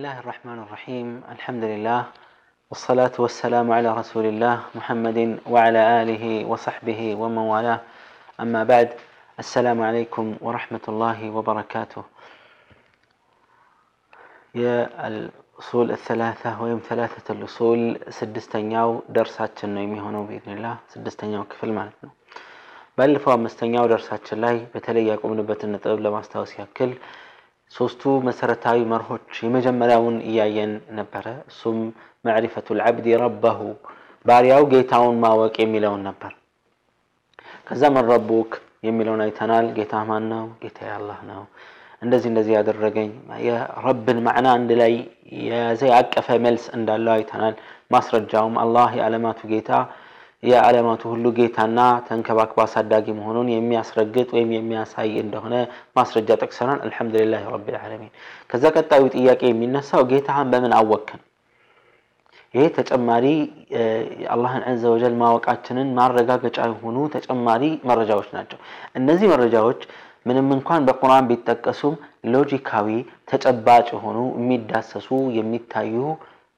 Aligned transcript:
الله 0.00 0.18
الرحمن 0.18 0.58
الرحيم 0.58 1.22
الحمد 1.30 1.64
لله 1.64 2.00
والصلاة 2.70 3.12
والسلام 3.18 3.72
على 3.72 3.90
رسول 3.94 4.24
الله 4.24 4.56
محمد 4.74 5.18
وعلى 5.46 6.02
آله 6.02 6.24
وصحبه 6.44 7.00
ومن 7.14 7.44
والاه 7.52 7.80
أما 8.40 8.64
بعد 8.64 8.88
السلام 9.38 9.82
عليكم 9.82 10.36
ورحمة 10.40 10.84
الله 10.88 11.30
وبركاته 11.30 12.02
يا 14.54 14.76
الأصول 15.08 15.90
الثلاثة 15.90 16.62
ويم 16.62 16.80
ثلاثة 16.88 17.26
الأصول 17.34 17.80
سدستنياو 18.08 19.02
درسات 19.08 19.64
يمي 19.64 20.00
هنا 20.00 20.20
بإذن 20.20 20.52
الله 20.56 20.74
سدستنياو 20.88 21.44
كفل 21.44 21.72
مالتنا 21.72 22.10
ባለፈው 22.98 23.30
አምስተኛው 23.36 23.86
ደርሳችን 23.92 24.38
ላይ 24.44 24.56
በተለይ 24.72 25.04
ያቆምንበትን 25.10 25.70
ነጥብ 25.74 25.98
ለማስታወስ 26.04 26.52
ያክል 26.60 26.90
ሶስቱ 27.73 28.11
መሰረታዊ 28.27 28.79
መርሆች 28.91 29.29
የመጀመሪያውን 29.45 30.15
እያየን 30.29 30.71
ነበረ። 30.97 31.25
እሱም 31.51 31.77
መዕሪፈቱ 32.25 32.67
ልዓብድ 32.79 33.05
ረበሁ 33.21 33.59
ባሪያው 34.25 34.63
ጌታውን 34.73 35.15
ማወቅ 35.23 35.55
የሚለውን 35.61 36.01
ነበር። 36.09 36.31
ከዛ 37.67 37.83
መን 37.95 38.05
ረቡክ 38.11 38.51
የሚለውን 38.87 39.21
አይተናል። 39.25 39.65
ጌታ 39.77 39.93
ማን 40.09 40.25
ነው? 40.33 40.45
ጌታ 40.63 40.79
አላህ 40.97 41.19
ነው። 41.29 41.41
እንደዚህ 42.01 42.29
እንደዚህ 42.31 42.53
ያደረገኝ 42.57 43.09
የረብን 43.45 44.19
ማዕና 44.25 44.47
አንድ 44.57 44.69
ላይ 44.79 44.93
የያዘ 45.41 45.81
ያቀፈ 45.93 46.27
መልስ 46.45 46.63
እንዳለው 46.77 47.13
አይተናል። 47.15 47.55
ማስረጃውም 47.91 48.55
አላህ 48.63 48.89
የዓለማቱ 48.97 49.39
ጌታ 49.51 49.71
የዓለማቱ 50.43 51.01
ሁሉ 51.11 51.25
ጌታና 51.37 51.79
ተንከባክባ 52.05 52.59
አሳዳጊ 52.63 53.07
መሆኑን 53.17 53.49
የሚያስረግጥ 53.51 54.29
ወይም 54.35 54.51
የሚያሳይ 54.55 55.11
እንደሆነ 55.23 55.55
ማስረጃ 55.97 56.29
ጠቅሰናል። 56.41 56.79
አልሐምዱሊላህ 56.85 57.43
ረቢል 57.55 57.75
ዓለሚን። 57.81 58.11
ከዛ 58.49 58.63
ቀጣዩ 58.75 59.03
ጥያቄ 59.15 59.41
የሚነሳው 59.49 60.03
ጌታህን 60.11 60.49
በምን 60.53 60.73
አወቅን? 60.79 61.21
ይሄ 62.53 62.63
ተጨማሪ 62.77 63.25
አላህን 64.33 64.63
ዐዘ 64.69 64.83
ወጀል 64.93 65.13
ማወቃችንን 65.21 65.89
ማረጋገጫ 65.99 66.57
የሆኑ 66.69 66.97
ተጨማሪ 67.13 67.63
መረጃዎች 67.89 68.29
ናቸው። 68.37 68.59
እነዚህ 68.95 69.27
መረጃዎች 69.33 69.81
ምንም 70.25 70.49
እንኳን 70.55 70.81
በቁርአን 70.87 71.27
ቢጠቀሱም 71.29 71.93
ሎጂካዊ 72.33 72.87
ተጨባጭ 73.31 73.87
የሆኑ 73.93 74.17
የሚዳሰሱ 74.37 75.07
የሚታዩ 75.37 75.95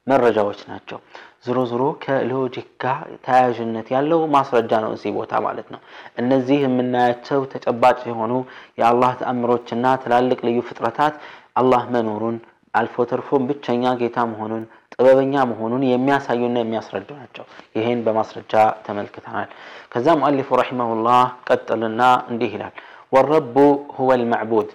መረጃዎች 0.06 0.60
ናቸው። 0.70 0.98
ዝሮ 1.44 1.58
ዝሮ 1.70 1.82
ከሎጂክ 2.02 2.68
ጋር 2.82 2.98
ተያያዥነት 3.24 3.88
ያለው 3.94 4.20
ማስረጃ 4.34 4.72
ነው 4.84 4.92
እዚህ 4.96 5.10
ቦታ 5.16 5.32
ማለት 5.46 5.68
ነው። 5.74 5.80
እነዚህ 6.20 6.58
የምናያቸው 6.64 7.40
ተጨባጭ 7.52 7.98
የሆኑ 8.10 8.32
የአላህ 8.80 9.12
ተአምሮችና 9.20 9.94
ትላልቅ 10.04 10.38
ልዩ 10.48 10.60
ፍጥረታት 10.68 11.16
አላህ 11.60 11.82
መኖሩን 11.94 12.36
አልፎ 12.74 13.04
ተርፎም 13.10 13.42
ብቸኛ 13.48 13.92
ጌታ 14.00 14.18
መሆኑን 14.30 14.62
ጥበበኛ 14.94 15.34
መሆኑን 15.50 15.82
የሚያሳዩና 15.88 16.56
የሚያስረዱ 16.60 17.08
ናቸው። 17.20 17.44
ይህን 17.76 18.00
በማስረጃ 18.06 18.54
ተመልክተናል። 18.86 19.48
ከዛ 19.92 20.16
ሙአሊፉ 20.20 20.48
ረሒመሁላህ 20.60 21.20
ቀጥልና 21.48 22.02
እንዲህ 22.30 22.52
ይላል 22.56 22.74
ወረቡ 23.12 23.56
ሁወ 23.96 24.10
ልመዕቡድ 24.20 24.68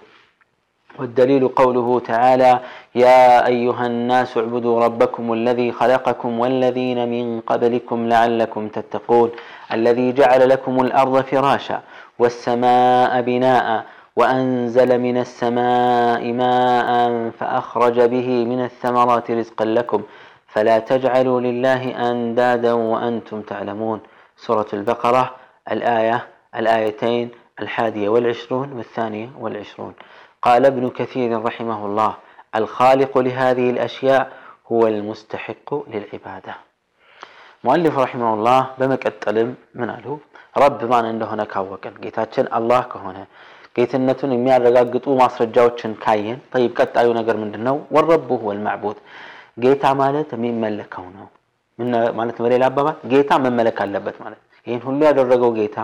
والدليل 1.00 1.48
قوله 1.48 2.00
تعالى 2.00 2.60
يا 2.94 3.46
أيها 3.46 3.86
الناس 3.86 4.36
اعبدوا 4.38 4.84
ربكم 4.84 5.32
الذي 5.32 5.72
خلقكم 5.72 6.40
والذين 6.40 7.08
من 7.08 7.40
قبلكم 7.40 8.08
لعلكم 8.08 8.68
تتقون 8.68 9.30
الذي 9.72 10.12
جعل 10.12 10.48
لكم 10.48 10.80
الأرض 10.80 11.20
فراشا 11.20 11.82
والسماء 12.18 13.20
بناء 13.20 13.84
وأنزل 14.16 14.98
من 14.98 15.16
السماء 15.16 16.32
ماء 16.32 17.30
فأخرج 17.30 18.00
به 18.00 18.44
من 18.44 18.64
الثمرات 18.64 19.30
رزقا 19.30 19.64
لكم 19.64 20.02
فلا 20.46 20.78
تجعلوا 20.78 21.40
لله 21.40 22.10
أندادا 22.10 22.72
وأنتم 22.72 23.42
تعلمون. 23.42 24.00
سورة 24.36 24.66
البقرة 24.72 25.30
الآية 25.72 26.26
الآيتين 26.56 27.30
الحادية 27.60 28.08
والعشرون 28.08 28.72
والثانية 28.72 29.30
والعشرون. 29.40 29.94
قال 30.43 30.63
ابن 30.65 30.85
كثير 30.89 31.29
رحمه 31.47 31.79
الله 31.87 32.11
الخالق 32.59 33.13
لهذه 33.17 33.67
الأشياء 33.75 34.23
هو 34.71 34.81
المستحق 34.93 35.69
للعبادة 35.93 36.53
مؤلف 37.63 37.93
رحمه 38.05 38.29
الله 38.33 38.59
بمكتلم 38.79 39.49
من 39.79 39.87
قاله 39.93 40.13
رب 40.63 40.79
ما 40.91 40.97
عنده 41.09 41.25
هنا 41.33 41.45
كاوكن 41.53 41.93
ጌታችን 42.03 42.45
አላህ 42.57 42.81
ከሆነ 42.91 43.17
ጌትነቱን 43.77 44.31
የሚያረጋግጡ 44.35 45.05
ማስረጃዎችን 45.21 45.93
ካየን 46.03 46.39
طيب 46.53 46.71
ቀጣዩ 46.79 47.07
ነገር 47.19 47.35
ምንድነው 47.43 47.75
ወረቡ 47.95 48.29
هو 48.41 48.49
المعبود 48.55 48.97
ጌታ 49.63 49.83
ማለት 50.01 50.29
የሚመለከው 50.35 51.05
ነው 51.17 51.27
ማለት 52.19 52.37
በሌላ 52.43 52.63
አባባል 52.71 52.97
ጌታ 53.13 53.31
መመለክ 53.45 53.77
አለበት 53.85 54.17
ማለት 54.23 54.41
ይህን 54.67 54.81
ሁሉ 54.87 54.99
ያደረገው 55.09 55.51
ጌታ 55.59 55.77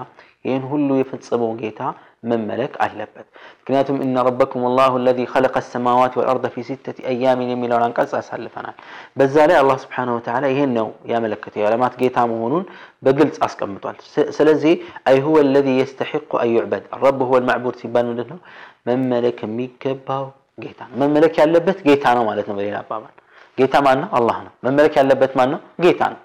ይህን 0.47 0.63
ሁሉ 0.71 0.89
የፈጸመው 0.99 1.51
ጌታ 1.63 1.81
መመለክ 2.25 2.73
አለበት። 2.85 3.27
ምክንያቱም 3.59 3.97
እነ 4.05 4.23
ረበኩም 4.27 4.63
ላሁ 4.77 4.93
አለዚ 4.99 5.19
ኸለቀ 5.31 5.55
ሰማዋት 5.69 6.13
ወልአርደ 6.19 6.45
ፊ 6.53 6.63
ሲተቲ 6.67 6.97
አያሚን 7.11 7.49
የሚለውን 7.53 7.85
አንቀጽ 7.87 8.11
ያሳልፈናል። 8.17 8.75
በዛ 9.17 9.35
ላይ 9.49 9.57
አላህ 9.61 9.77
ስብሓነሁ 9.83 10.15
ወተዓላ 10.17 10.43
ይሄን 10.53 10.71
ነው 10.77 10.89
ያመለከተው 11.11 11.61
የዓለማት 11.61 11.95
ጌታ 12.01 12.17
መሆኑን 12.31 12.65
በግልጽ 13.05 13.37
አስቀምጧል። 13.47 13.97
ስለዚህ 14.37 14.73
አይ 15.09 15.17
ሁወ 15.25 15.37
አለዚ 15.45 15.67
የስተሒቁ 15.79 16.31
አን 16.41 16.51
ዩዕበድ 16.55 16.85
ረብ 17.03 17.19
ሁወ 17.27 17.39
ልማዕቡድ 17.43 17.77
ሲባል 17.81 18.05
ምንድን 18.11 18.29
ነው? 18.33 18.39
መመለክ 18.87 19.39
የሚገባው 19.45 20.27
ጌታ 20.57 20.79
ነው። 20.89 20.95
መመለክ 21.01 21.33
ያለበት 21.41 21.79
ጌታ 21.87 22.05
ነው 22.17 22.25
ማለት 22.29 22.47
ነው። 22.49 22.57
በሌላ 22.59 22.77
አባባል 22.83 23.13
ጌታ 23.57 23.75
ማን 23.85 23.97
ነው? 24.03 24.09
አላህ 24.17 24.37
ነው። 24.45 24.53
መመለክ 24.65 24.93
ያለበት 24.99 25.31
ማን 25.39 25.49
ነው? 25.53 25.59
ጌታ 25.83 26.01
ነው። 26.13 26.19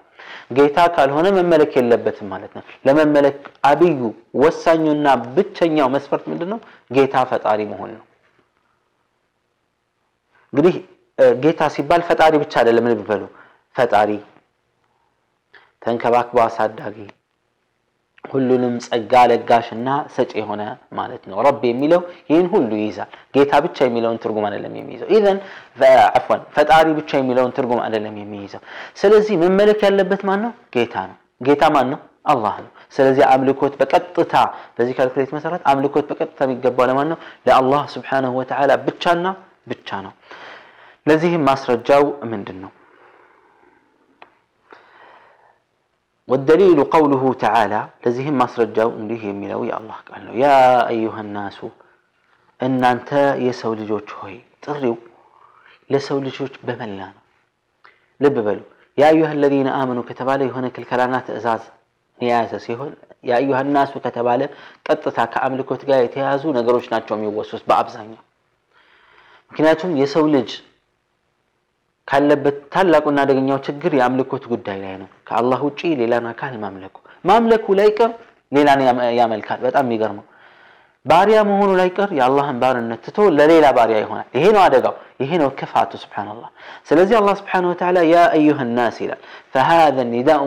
ጌታ 0.56 0.78
ካልሆነ 0.94 1.26
መመለክ 1.36 1.72
የለበትም 1.78 2.28
ማለት 2.32 2.52
ነው። 2.56 2.62
ለመመለክ 2.86 3.38
አብዩ 3.64 4.00
ወሳኙና 4.42 5.06
ብቸኛው 5.34 5.88
መስፈርት 5.94 6.24
ምንድን 6.30 6.50
ነው? 6.52 6.58
ጌታ 6.96 7.14
ፈጣሪ 7.30 7.60
መሆን 7.72 7.90
ነው። 7.96 8.04
እንግዲህ 10.52 10.74
ጌታ 11.38 11.62
ሲባል 11.74 12.02
ፈጣሪ 12.08 12.32
ብቻ 12.42 12.52
አይደለም። 12.60 12.86
ልብ 12.90 13.00
በሉ፣ 13.08 13.22
ፈጣሪ፣ 13.76 14.10
ተንከባክቦ 15.82 16.36
አሳዳጊ፣ 16.44 16.96
ሁሉንም 18.23 18.73
ጸጋ 18.85 19.13
ለጋሽና 19.31 19.89
ሰጪ 20.15 20.31
የሆነ 20.39 20.61
ማለት 20.97 21.23
ነው። 21.29 21.37
ረብ 21.45 21.61
የሚለው 21.69 22.01
ይህን 22.29 22.47
ሁሉ 22.53 22.71
ይይዛል። 22.81 23.11
ጌታ 23.35 23.51
ብቻ 23.65 23.77
የሚለውን 23.87 24.17
ትርጉም 24.23 24.45
አይደለም 24.47 24.73
የሚይዘው። 24.79 25.07
ኢዘን 25.15 25.37
አፍዋን 26.17 26.41
ፈጣሪ 26.55 26.87
ብቻ 26.99 27.11
የሚለውን 27.21 27.53
ትርጉም 27.57 27.81
አይደለም 27.85 28.15
የሚይዘው። 28.21 28.61
ስለዚህ 29.01 29.35
መመለክ 29.43 29.79
ያለበት 29.87 30.23
ማን 30.29 30.41
ነው? 30.45 30.51
ጌታ 30.75 30.95
ነው። 31.09 31.17
ጌታ 31.41 31.63
ማን 31.75 31.87
ነው? 31.93 31.99
አላህ 32.25 32.55
ነው። 32.63 32.71
ስለዚህ 32.95 33.23
አምልኮት 33.33 33.73
በቀጥታ 33.79 34.33
በዚህ 34.77 34.93
ካልኩሌት 34.97 35.31
መሰረት 35.37 35.61
አምልኮት 35.71 36.05
በቀጥታ 36.09 36.39
የሚገባው 36.45 36.87
ለማን 36.89 37.07
ነው? 37.11 37.17
ለአላህ 37.47 37.83
ስብሓነሁ 37.95 38.33
ወተዓላ 38.39 38.71
ብቻና 38.87 39.25
ብቻ 39.67 39.89
ነው። 40.05 40.13
ለዚህም 41.05 41.43
ማስረጃው 41.49 42.03
ምንድን 42.31 42.57
ነው? 42.63 42.71
والدليل 46.31 46.79
قوله 46.95 47.23
تعالى 47.43 47.81
لزهم 48.05 48.35
ማስረጃው 48.41 48.89
እንዲህ 48.99 49.21
የሚለው 49.29 49.61
የአላህ 49.69 49.97
ቃል 50.07 50.21
ነው 50.27 50.33
ያ 50.41 50.47
አዩሃ 50.91 51.15
ናሱ 51.35 51.59
እናንተ 52.59 53.09
የሰው 53.45 53.71
ልጆች 53.81 54.09
ሆይ 54.19 54.35
ጥሪው 54.65 54.95
ለሰው 55.93 56.17
ልጆች 56.27 56.53
በመላ 56.67 56.99
ነው 57.13 57.23
ልብ 58.21 58.37
በሉ 58.47 58.59
ያ 58.97 59.03
አዩሃ 59.11 59.29
አለዚነ 59.35 59.69
አመኑ 59.79 59.99
ከተባለ 60.09 60.41
የሆነ 60.49 60.65
ክልከላና 60.75 61.15
ትእዛዝ 61.27 61.63
የያዘ 62.19 62.53
ሲሆን 62.65 62.91
የአዩሃ 63.29 63.59
ናሱ 63.75 63.93
ከተባለ 64.05 64.41
ቀጥታ 64.87 65.17
ከአምልኮት 65.33 65.81
ጋር 65.89 65.99
የተያያዙ 66.03 66.43
ነገሮች 66.59 66.85
ናቸው 66.93 67.13
የሚወሱት 67.17 67.63
በአብዛኛው 67.69 68.21
ምክንያቱም 69.51 69.91
የሰው 70.01 70.25
ልጅ 70.35 70.49
ካለበት 72.07 72.57
ታላቁና 72.73 73.19
አደገኛው 73.25 73.57
ችግር 73.65 73.91
የአምልኮት 73.97 74.43
ጉዳይ 74.51 74.77
ላይ 74.83 74.93
ነው። 75.01 75.09
ከአላህ 75.27 75.59
ውጪ 75.67 75.81
ሌላን 76.01 76.27
አካል 76.31 76.53
ማምለኩ 76.61 76.95
ማምለኩ 77.23 77.65
ላይ 77.79 77.89
ቀር 77.97 78.11
ሌላን 78.51 78.81
ያመልካል። 79.19 79.59
በጣም 79.65 79.85
የሚገርመው 79.87 80.25
ባሪያ 81.05 81.39
መሆኑ 81.49 81.71
ላይ 81.79 81.89
ቀር 81.97 82.09
የአላህን 82.17 82.57
ባርነት 82.61 83.01
ትቶ 83.05 83.27
ለሌላ 83.35 83.65
ባሪያ 83.77 83.97
ይሆናል። 84.01 84.27
ይሄ 84.37 84.45
ነው 84.55 84.61
አደጋው፣ 84.63 84.93
ይሄ 85.21 85.31
ነው 85.41 85.49
ክፋቱ። 85.59 85.91
ስብሓነላህ። 86.01 86.49
ስለዚህ 86.89 87.15
አላህ 87.19 87.35
ስብሓነሁ 87.41 87.69
ወተዓላ 87.73 87.97
ያ 88.09 88.23
አዩሃ 88.37 88.65
ናስ 88.71 88.97
ይላል። 89.03 89.21
ፈሃዘ 89.53 89.97
ኒዳኡ 90.11 90.41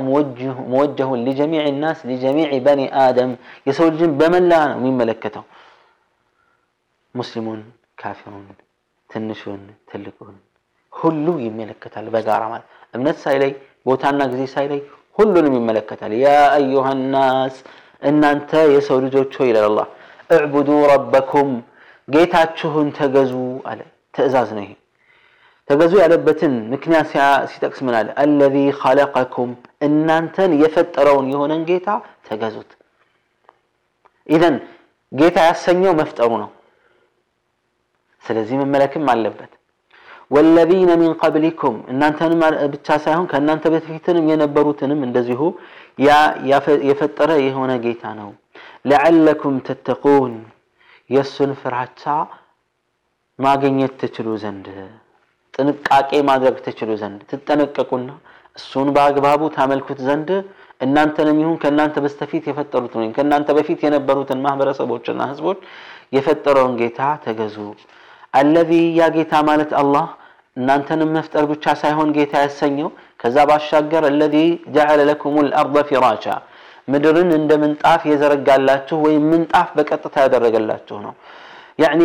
ሙወጀሁን 0.72 1.22
ሊጀሚዕ 1.26 1.64
ናስ 1.78 2.00
ሊጀሚዕ 2.10 2.50
በኒ 2.66 2.82
አደም 3.04 3.32
የሰው 3.68 3.88
ልጅን 3.92 4.12
በመላ 4.20 4.52
ነው 4.70 4.78
የሚመለከተው 4.80 5.44
ሙስሊሙን፣ 7.14 7.62
ካፊሩን፣ 7.98 8.46
ትንሹን፣ 9.10 9.62
ትልቁን 9.90 10.36
ሁሉ 10.95 11.27
ይመለከታል። 11.45 12.05
በጋራ 12.13 12.43
ማለት 12.51 12.67
እምነት 12.93 13.17
ሳይለይ 13.23 13.51
ቦታና 13.87 14.21
ጊዜ 14.31 14.43
ሳይለይ 14.53 14.81
ሁሉንም 15.17 15.53
ይመለከታል። 15.59 16.13
ያ 16.21 16.27
አዩሃ 16.55 16.87
እናንተ 18.03 18.51
የሰው 18.73 18.97
ልጆች 19.05 19.33
ሆይ 19.39 19.47
ይላል 19.51 19.65
አላህ 19.69 19.87
እዕቡዱ 20.29 20.69
ረበኩም 20.91 21.51
ጌታችሁን 22.07 22.87
ተገዙ 22.97 23.33
አለ። 23.69 23.79
ትእዛዝ 24.15 24.49
ነው 24.57 24.63
ይሄ። 24.65 24.71
ተገዙ 25.67 25.93
ያለበትን 26.01 26.53
ምክንያት 26.73 27.07
ሲጠቅስ 27.51 27.79
ምን 27.85 27.95
አለ? 27.99 28.07
አለዚ 28.21 28.55
ኸለቀኩም 28.81 29.51
እናንተን 29.87 30.51
የፈጠረውን 30.61 31.27
የሆነን 31.33 31.61
ጌታ 31.69 31.87
ተገዙት። 32.27 32.71
ኢዘን 34.29 34.55
ጌታ 35.11 35.37
ያሰኘው 35.49 35.93
መፍጠሩ 36.01 36.31
ነው። 36.43 36.49
ስለዚህ 38.23 38.55
መመለክም 38.61 39.09
አለበት። 39.13 39.51
ወለዚነ 40.30 40.90
ሚን 41.00 41.12
ቀብሊኩም 41.22 41.76
እናንተንም 41.92 42.42
ብቻ 42.74 42.88
ሳይሆን 43.04 43.26
ከእናንተ 43.30 43.64
በፊትንም 43.74 44.28
የነበሩትንም 44.30 45.00
እንደዚሁ 45.06 45.40
ያ 46.04 46.10
የፈጠረ 46.88 47.30
የሆነ 47.46 47.72
ጌታ 47.84 48.12
ነው። 48.20 48.30
ለዓለኩም 48.90 49.56
ተተቁን 49.66 50.34
የእሱን 51.10 51.52
ፍራቻ 51.60 52.02
ማግኘት 53.38 53.92
ትችሉ 54.00 54.28
ዘንድ 54.42 54.66
ጥንቃቄ 55.54 56.10
ማድረግ 56.28 56.56
ትችሉ 56.66 56.90
ዘንድ 57.00 57.20
ትጠነቀቁና 57.30 58.10
እሱን 58.56 58.88
በአግባቡ 58.94 59.42
ታመልኩት 59.56 59.98
ዘንድ 60.06 60.30
እናንተንም 60.80 61.38
ይሁን 61.42 61.56
ከእናንተ 61.62 61.96
በስተፊት 62.04 62.44
የፈጠሩትን 62.48 63.00
ወይም 63.00 63.12
ከእናንተ 63.16 63.48
በፊት 63.56 63.80
የነበሩትን 63.84 64.42
ማህበረሰቦችና 64.44 65.20
ህዝቦች 65.30 65.58
የፈጠረውን 66.16 66.74
ጌታ 66.80 67.00
ተገዙ። 67.24 67.56
አለዚ 68.35 68.71
ያ 68.97 69.07
ጌታ 69.15 69.33
ማለት 69.49 69.71
አላህ 69.81 70.05
እናንተንም 70.57 71.09
መፍጠር 71.15 71.45
ብቻ 71.51 71.73
ሳይሆን 71.81 72.09
ጌታ 72.17 72.33
ያሰኘው 72.43 72.89
ከዛ 73.21 73.37
ባሻገር 73.49 74.03
አለዚ 74.09 74.35
ጀዐለ 74.75 74.99
ለኩም 75.09 75.35
ልአርض 75.47 75.75
ፊራሻ 75.89 76.25
ምድርን 76.87 77.29
እንደ 77.37 77.51
ምንጣፍ 77.61 78.01
የዘረጋላችሁ 78.09 78.97
ወይም 79.05 79.23
ምንጣፍ 79.31 79.69
በቀጥታ 79.77 80.15
ያደረገላችሁ 80.25 80.97
ነው። 81.05 81.13
ያኒ 81.83 82.01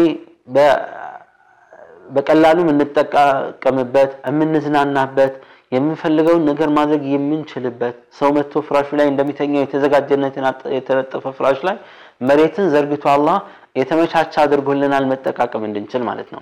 በቀላሉ 2.09 2.59
የምንጠቀምበት 2.65 4.13
የምንዝናናበት 4.29 5.35
የምንፈልገውን 5.73 6.45
ነገር 6.51 6.69
ማድረግ 6.79 7.03
የምንችልበት 7.13 7.97
ሰው 8.19 8.31
መጥቶ 8.37 8.63
ፍራሹ 8.69 8.89
ላይ 9.01 9.07
እንደሚተኛው 9.11 9.63
የተዘጋጀነትን 9.63 10.47
የተነጠፈ 10.77 11.25
ፍራሽ 11.37 11.61
ላይ 11.69 11.77
መሬትን 12.21 12.67
ዘርግቶ 12.73 13.05
አላህ 13.13 13.37
የተመቻቸ 13.76 14.34
አድርጎልናል 14.44 15.06
መጠቃቀም 15.12 15.64
እንድንችል 15.68 16.04
ማለት 16.10 16.30
ነው። 16.36 16.42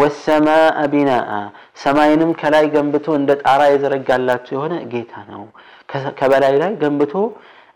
ወሰማአ 0.00 0.58
ቢናአ 0.92 1.30
ሰማይንም 1.82 2.32
ከላይ 2.40 2.66
ገንብቶ 2.74 3.06
እንደ 3.18 3.30
ጣራ 3.42 3.60
የዘረጋላችሁ 3.70 4.52
የሆነ 4.56 4.74
ጌታ 4.92 5.12
ነው። 5.30 5.42
ከበላይ 6.18 6.54
ላይ 6.62 6.72
ገንብቶ 6.82 7.14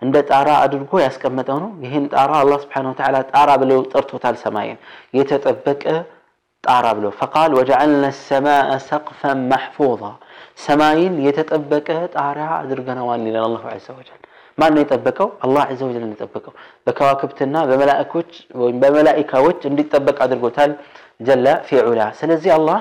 እንደ 0.02 0.16
ጣራ 0.31 0.49
አድርጎ 0.64 0.93
ያስቀመጠው 1.02 1.58
ነው። 1.64 1.70
ይህን 1.84 2.05
ጣራ 2.14 2.32
አላህ 2.43 2.58
ስብሐነሁ 2.64 2.93
ወተዓላ 2.94 3.16
ጣራ 3.31 3.50
ብለው 3.62 3.81
ጠርቶታል። 3.93 4.37
ሰማይን 4.44 4.78
የተጠበቀ 5.19 5.84
ጣራ 6.64 6.87
ብሎ 6.99 7.06
ፈቃል 7.19 7.50
ወጀዐልና 7.58 8.05
ሰማአ 8.20 8.61
ሰቅፈን 8.87 9.40
መሕፉዛ 9.50 10.02
ሰማይን 10.64 11.14
የተጠበቀ 11.26 11.88
ጣሪያ 12.14 12.46
አድርገነዋል 12.61 13.25
ይላል 13.28 13.44
አላሁ 13.49 13.64
ዐዘ 13.72 13.87
ወጀል። 13.99 14.20
ማን 14.59 14.73
ነው 14.75 14.81
የጠበቀው? 14.83 15.27
አላህ 15.45 15.61
ዐዘ 15.69 15.79
ወጀል 15.88 16.03
የጠበቀው። 16.07 16.53
በከዋክብትና 16.85 17.56
በመላእኮች 17.69 18.31
ወይም 18.61 18.77
በመላኢካዎች 18.83 19.59
እንዲጠበቅ 19.69 20.17
አድርጎታል 20.25 20.71
ጀለ 21.21 21.45
ፊዑላ። 21.67 22.01
ስለዚህ 22.19 22.51
አላህ 22.57 22.79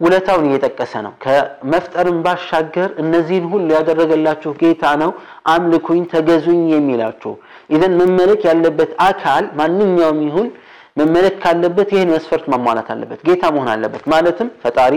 ውለታውን 0.00 0.44
እየጠቀሰ 0.48 0.92
ነው። 1.06 1.12
ከመፍጠርም 1.24 2.18
ባሻገር 2.24 2.90
እነዚህን 3.02 3.46
ሁሉ 3.52 3.66
ያደረገላችሁ 3.76 4.50
ጌታ 4.62 4.84
ነው፣ 5.02 5.10
አምልኩኝ፣ 5.54 6.02
ተገዙኝ 6.12 6.62
የሚላችሁ 6.72 7.32
ኢዘን 7.70 7.94
መመለክ 8.00 8.42
ያለበት 8.48 8.92
አካል 9.08 9.46
ማንኛውም 9.60 10.20
ይሁን 10.26 10.48
መመለክ 10.96 11.34
ካለበት 11.42 11.90
ይህን 11.94 12.10
መስፈርት 12.14 12.46
ማሟላት 12.52 12.88
አለበት። 12.94 13.20
ጌታ 13.28 13.42
መሆን 13.54 13.68
አለበት። 13.74 14.04
ማለትም 14.12 14.48
ፈጣሪ 14.62 14.94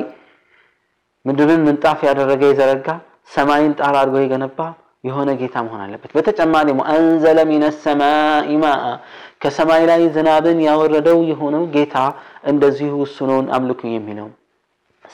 ምድርን 1.26 1.62
ምንጣፍ 1.68 2.00
ያደረገ 2.08 2.42
የዘረጋ 2.50 2.88
ሰማይን 3.32 3.74
ጣራ 3.80 3.96
አድርጎ 4.02 4.18
የገነባ 4.22 4.60
የሆነ 5.04 5.30
ጌታ 5.40 5.56
መሆን 5.66 5.82
አለበት። 5.86 6.12
በተጨማሪም 6.18 6.80
አንዘለ 6.92 7.40
ሚነ 7.50 7.66
ሰማኢ 7.84 8.52
ማአ 8.62 8.84
ከሰማይ 9.44 9.84
ላይ 9.90 10.02
ዝናብን 10.16 10.60
ያወረደው 10.68 11.18
የሆነው 11.32 11.64
ጌታ 11.74 11.96
እንደዚሁ 12.52 12.94
እሱ 13.08 13.18
ነውን 13.30 13.48
አምልኩኝ 13.56 13.94
የሚለው 13.96 14.28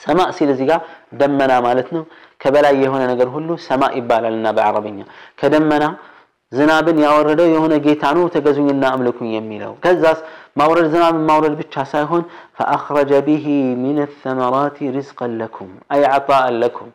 ሰማእ 0.02 0.30
ሲል 0.36 0.50
እዚህ 0.52 0.66
ጋር 0.70 0.80
ደመና 1.20 1.52
ማለት 1.66 1.88
ነው። 1.96 2.02
ከበላይ 2.42 2.74
የሆነ 2.84 3.02
ነገር 3.10 3.28
ሁሉ 3.34 3.50
ሰማእ 3.66 3.96
ይባላልና 3.98 4.48
በአረበኛ 4.56 5.00
ከደመና 5.40 5.84
ዝናብን 6.52 6.98
ያወረደው 7.04 7.48
የሆነ 7.52 7.74
ጌታ 7.84 8.04
ነው 8.16 8.24
ተገዙኝና 8.34 8.84
አምልኩኝ 8.94 9.28
የሚለው 9.34 9.72
ከዛስ 9.84 10.20
ማውረድ 10.59 10.87
ዝናብን 10.93 11.23
ማውረድ 11.29 11.55
ብቻ 11.61 11.83
ሳይሆን 11.93 12.23
ፈአኽረጀ 12.57 13.11
ቢሂ 13.27 13.45
ሚነ 13.83 13.99
ሰመራቲ 14.21 14.77
ሪዝቀን 14.95 15.31
ለኩም 15.39 15.71
አይ 15.95 16.03
ዓጣአን 16.17 16.55
ለኩም 16.61 16.89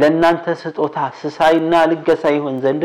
ለእናንተ 0.00 0.56
ስጦታ 0.62 0.96
ስሳይና 1.20 1.72
ልገሳ 1.92 2.24
ይሆን 2.36 2.58
ዘንድ 2.64 2.84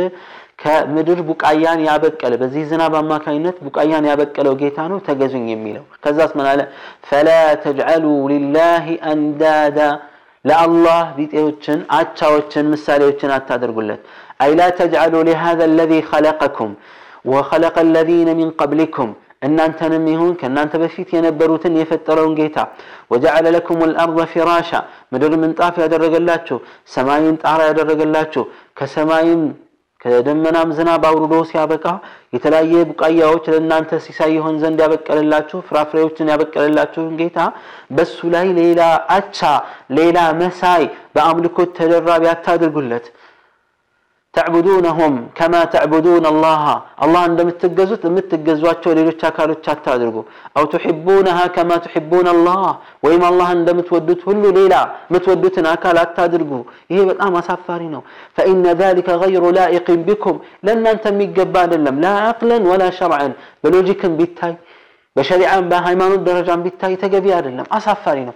ከምድር 0.64 1.20
ቡቃያን 1.30 1.80
ያበቀለ 1.90 2.34
በዚህ 2.42 2.64
ዝናብ 2.72 2.96
አማካኝነት 3.02 3.58
ቡቃያን 3.68 4.08
ያበቀለው 4.12 4.56
ጌታ 4.62 4.80
ነው 4.92 5.00
ተገዙኝ 5.08 5.46
የሚለው 5.54 5.86
ከዛስ 6.04 6.34
ምን 6.40 6.48
አለ 6.52 6.62
ፈላ 7.10 7.30
ተጅዐሉ 7.64 8.06
ሊላሂ 8.34 8.86
አንዳዳ 9.14 9.80
ለአላህ 10.46 11.02
ቢጤዎችን 11.18 11.80
አቻዎችን 12.00 12.70
ምሳሌዎችን 12.76 13.34
አታደርጉለት 13.38 14.04
أي 14.44 14.52
لا 14.56 14.70
تجعلوا 14.72 15.24
لهذا 15.24 15.66
الذي 15.66 16.02
خلقكم 16.04 16.70
وخلق 17.26 17.76
الذين 17.80 18.38
من 18.38 18.50
قبلكم 18.52 19.08
እናንተንም 19.47 20.07
ይሁን 20.13 20.33
ከእናንተ 20.41 20.75
በፊት 20.83 21.09
የነበሩትን 21.15 21.75
የፈጠረውን 21.81 22.35
ጌታ። 22.39 22.59
ወጀዐለ 23.13 23.47
ለኩም 23.57 23.83
ልአርض 23.91 24.19
ፊራሻ 24.33 24.71
ምድር 25.13 25.35
ምንጣፍ 25.43 25.77
ያደረገላችሁ 25.85 26.59
ሰማይን 26.95 27.37
ጣራ 27.43 27.61
ያደረገላችሁ 27.71 28.45
ከሰማይም 28.81 29.43
ከደመናም 30.01 30.73
ዝናብ 30.77 31.05
አውርዶ 31.09 31.35
ሲያበቃ 31.49 31.85
የተለያየ 32.35 32.83
ቡቃያዎች 32.91 33.45
ለእናንተ 33.53 33.99
ሲሳይ 34.05 34.31
ይሆን 34.37 34.57
ዘንድ 34.63 34.79
ያበቀለላችሁ 34.85 35.59
ፍራፍሬዎችን 35.69 36.31
ያበቀለላችሁን 36.33 37.15
ጌታ 37.21 37.39
በሱ 37.97 38.29
ላይ 38.35 38.49
ሌላ 38.59 38.81
አቻ 39.17 39.39
ሌላ 39.99 40.19
መሳይ 40.43 40.85
በአምልኮት 41.17 41.73
ተደራቢ 41.79 42.25
አታድርጉለት 42.33 43.07
ተዕቡዱነሁም 44.36 45.16
ከማ 45.38 45.54
ተዕቡዱን 45.74 46.26
አላህ 46.30 46.62
አላህ 47.04 47.24
እንደምትገዙት 47.30 48.04
የምትገዟቸው 48.08 48.92
ሌሎች 49.00 49.22
አካሎች 49.30 49.66
አታድርጉ። 49.74 50.16
አው 50.56 50.66
ቱሒቡነሃ 50.74 51.38
ከማ 51.56 51.72
ቱሒቡን 51.86 52.28
አላህ 52.34 52.62
ወይም 53.06 53.24
አላህ 53.30 53.50
እንደምትወዱት 53.58 54.22
ሁሉ 54.28 54.44
ሌላ 54.60 54.76
የምትወዱትን 55.10 55.68
አካል 55.74 56.00
አታድርጉ። 56.04 56.52
ይሄ 56.92 57.00
በጣም 57.10 57.36
አሳፋሪ 57.42 57.84
ነው። 57.96 58.04
ፈኢነ 58.38 58.66
ዛሊከ 58.82 59.18
ገይሩ 59.24 59.44
ላኢቅን 59.58 60.02
ቢኩም 60.08 60.38
ለእናንተ 60.66 61.06
የሚገባ 61.14 61.56
አይደለም። 61.66 61.98
ላ 62.04 62.16
አቅለን 62.30 62.64
ወላ 62.72 62.84
ሸርዐን 63.00 63.34
በሎጂክም 63.64 64.16
ቢታይ 64.20 64.56
በሸሪዓም 65.16 65.64
በሃይማኖት 65.72 66.22
ደረጃም 66.28 66.62
ቢታይ 66.66 66.94
ተገቢ 67.00 67.26
አይደለም፣ 67.38 67.66
አሳፋሪ 67.78 68.18
ነው። 68.28 68.36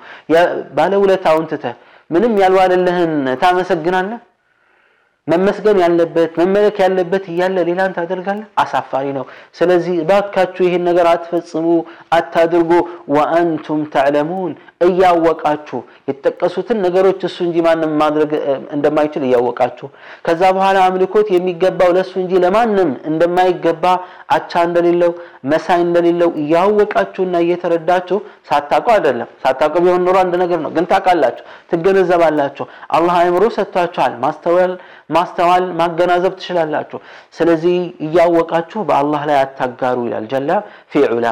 ባለውለታውን 0.77 1.45
ትተህ 1.51 1.75
ምንም 2.11 2.33
ያልዋለልህን 2.41 3.13
ታመሰግናለህ። 3.41 4.21
መመስገን 5.30 5.78
ያለበት 5.82 6.32
መመለክ 6.40 6.76
ያለበት 6.84 7.24
እያለ 7.32 7.56
ሌላን 7.68 7.94
ታደርጋለህ። 7.96 8.46
አሳፋሪ 8.62 9.06
ነው። 9.16 9.24
ስለዚህ 9.58 9.94
እባካችሁ 10.02 10.62
ይህን 10.66 10.84
ነገር 10.88 11.06
አትፈጽሙ፣ 11.10 11.66
አታድርጉ። 12.18 12.72
ወአንቱም 13.14 13.80
ተዕለሙን 13.94 14.52
እያወቃችሁ 14.86 15.78
የተጠቀሱትን 16.08 16.78
ነገሮች 16.84 17.20
እሱ 17.28 17.38
እንጂ 17.46 17.56
ማንም 17.66 17.90
ማድረግ 18.02 18.30
እንደማይችል 18.76 19.24
እያወቃችሁ 19.28 19.88
ከዛ 20.26 20.42
በኋላ 20.56 20.78
አምልኮት 20.86 21.28
የሚገባው 21.34 21.90
ለእሱ 21.96 22.12
እንጂ 22.22 22.32
ለማንም 22.44 22.90
እንደማይገባ 23.10 23.84
አቻ 24.36 24.62
እንደሌለው 24.68 25.12
መሳይ 25.52 25.80
እንደሌለው 25.86 26.30
እያወቃችሁና 26.42 27.36
እየተረዳችሁ 27.44 28.18
ሳታውቁ 28.48 28.88
አይደለም። 28.94 29.28
ሳታውቁ 29.42 29.74
ቢሆን 29.84 30.02
ኖሮ 30.06 30.16
አንድ 30.22 30.34
ነገር 30.42 30.60
ነው፣ 30.64 30.72
ግን 30.76 30.86
ታውቃላችሁ፣ 30.90 31.44
ትገነዘባላችሁ። 31.72 32.66
አላህ 32.96 33.14
አእምሮ 33.20 33.44
ሰጥቷችኋል። 33.56 34.14
ማስተዋል 34.24 34.72
ማስተዋል 35.10 35.64
ማገናዘብ 35.80 36.32
ትችላላችሁ። 36.38 36.98
ስለዚህ 37.36 37.76
እያወቃችሁ 38.06 38.80
በአላህ 38.88 39.22
ላይ 39.30 39.38
አታጋሩ 39.42 39.98
ይላል 40.08 40.26
ጀላ 40.32 40.50
ፊዑላ። 40.92 41.26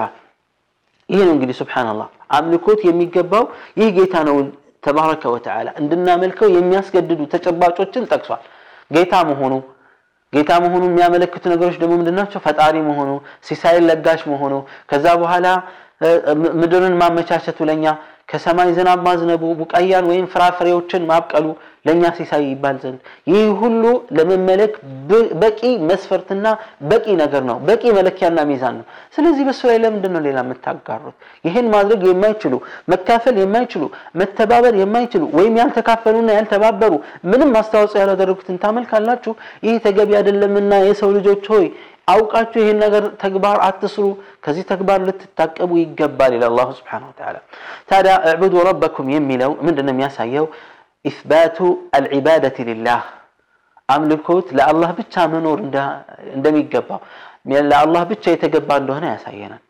ይህ 1.09 1.21
ነው 1.27 1.33
እንግዲህ 1.37 1.57
ሱብሓነላህ 1.61 2.09
አምልኮት 2.37 2.81
የሚገባው 2.87 3.45
ይህ 3.81 3.89
ጌታ 3.99 4.15
ነው 4.29 4.37
ተባረከ 4.85 5.23
ወተዓላ 5.35 5.69
እንድናመልከው 5.81 6.49
የሚያስገድዱ 6.57 7.21
ተጨባጮችን 7.33 8.05
ጠቅሷል። 8.13 8.43
ጌታ 8.91 9.15
መሆኑ 9.31 9.55
ጌታ 10.33 10.51
መሆኑ 10.65 10.83
የሚያመለክቱ 10.89 11.45
ነገሮች 11.53 11.77
ደግሞ 11.83 11.95
ምንድናቸው? 12.01 12.39
ፈጣሪ 12.47 12.75
መሆኑ፣ 12.89 13.11
ሲሳይን 13.47 13.85
ለጋሽ 13.89 14.23
መሆኑ፣ 14.33 14.55
ከዛ 14.91 15.07
በኋላ 15.21 15.47
ምድርን 16.61 16.95
ማመቻቸቱ 17.01 17.59
ለኛ 17.69 17.85
ከሰማይ 18.29 18.71
ዝናብ 18.77 19.01
ማዝነቡ 19.07 19.43
ቡቃያን 19.61 20.07
ወይም 20.11 20.27
ፍራፍሬዎችን 20.33 21.03
ማብቀሉ 21.11 21.47
ለእኛ 21.87 22.05
ሲሳይ 22.17 22.43
ይባል 22.49 22.77
ዘንድ። 22.83 22.99
ይህ 23.31 23.47
ሁሉ 23.61 23.83
ለመመለክ 24.17 24.73
በቂ 25.43 25.61
መስፈርትና 25.91 26.47
በቂ 26.91 27.07
ነገር 27.23 27.43
ነው። 27.51 27.59
በቂ 27.69 27.83
መለኪያና 27.99 28.39
ሚዛን 28.51 28.75
ነው። 28.79 28.85
ስለዚህ 29.17 29.43
በሱ 29.49 29.61
ላይ 29.71 29.79
ለምንድን 29.85 30.13
ነው 30.17 30.23
ሌላ 30.27 30.39
የምታጋሩት? 30.45 31.17
ይህን 31.45 31.67
ማድረግ 31.75 32.01
የማይችሉ 32.11 32.55
መካፈል 32.93 33.37
የማይችሉ 33.43 33.85
መተባበር 34.21 34.75
የማይችሉ 34.83 35.23
ወይም 35.39 35.57
ያልተካፈሉና 35.63 36.31
ያልተባበሩ 36.39 36.93
ምንም 37.31 37.53
አስተዋጽኦ 37.61 38.01
ያላደረጉትን 38.03 38.61
ታመልካላችሁ? 38.65 39.35
ይህ 39.67 39.77
ተገቢ 39.87 40.11
አይደለምና 40.21 40.73
የሰው 40.89 41.13
ልጆች 41.19 41.47
ሆይ 41.55 41.67
አውቃችሁ 42.08 42.60
ይህን 42.64 42.78
ነገር 42.84 43.04
ተግባር 43.22 43.58
አትስሩ 43.68 44.06
ከዚህ 44.46 44.64
ተግባር 44.72 45.00
ልትታቀቡ 45.08 45.72
ይገባል 45.82 46.32
ይላል 46.38 46.52
አላሁ 46.52 46.70
ስብሓን 46.80 47.04
ወተዓላ 47.10 47.38
ታዲያ 47.92 48.14
እዕቡዱ 48.30 48.56
ረበኩም 48.70 49.10
የሚለው 49.16 49.52
ምንድን 49.68 49.86
ነው 49.88 49.94
የሚያሳየው 49.96 50.48
ኢስባቱ 51.06 51.58
አልዒባደት 51.98 52.58
ሊላህ 52.70 53.02
አምልኮት 53.90 54.48
ለአላህ 54.58 54.90
ብቻ 55.00 55.24
መኖር 55.34 55.58
እንደሚገባው 56.36 57.00
ለአላህ 57.72 58.04
ብቻ 58.12 58.24
የተገባ 58.34 58.70
እንደሆነ 58.82 59.06
ያሳየናል 59.14 59.62